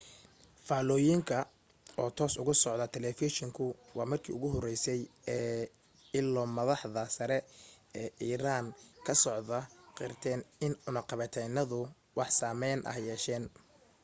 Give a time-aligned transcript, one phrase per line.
[0.67, 1.37] faallooyinka
[2.01, 3.65] oo toos uga socda talafeeshinku
[3.97, 5.01] waa markii ugu horeysay
[5.35, 5.59] ee
[6.19, 7.37] ilo madaxda sare
[7.99, 8.65] ee iiraan
[9.05, 9.59] ka socda
[9.97, 11.79] qirtaan in cunaqabataynadu
[12.17, 13.45] wax saameyn ah yeesheen